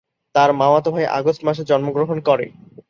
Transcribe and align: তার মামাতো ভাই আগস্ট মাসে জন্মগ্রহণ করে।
তার 0.35 0.49
মামাতো 0.53 0.89
ভাই 0.91 1.05
আগস্ট 1.19 1.41
মাসে 1.47 1.63
জন্মগ্রহণ 1.63 2.17
করে। 2.27 2.45